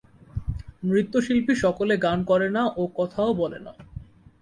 নৃত্যশিল্পী 0.83 1.53
সকলে 1.55 1.93
গান 1.97 2.19
করে 2.23 2.47
না 2.49 2.63
ও 2.77 2.83
কথাও 2.95 3.29
বলে 3.33 3.59
না। 3.59 3.73